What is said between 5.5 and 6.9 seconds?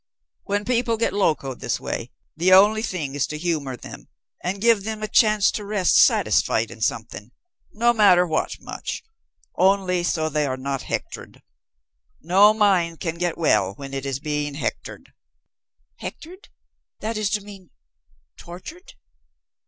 to rest satisfied in